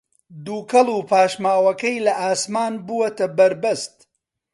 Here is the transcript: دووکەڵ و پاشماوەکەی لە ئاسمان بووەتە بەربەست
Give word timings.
دووکەڵ 0.45 0.87
و 0.95 1.07
پاشماوەکەی 1.11 2.03
لە 2.05 2.13
ئاسمان 2.21 2.73
بووەتە 2.85 3.25
بەربەست 3.37 3.95